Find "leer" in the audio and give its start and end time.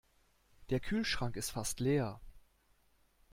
1.79-2.19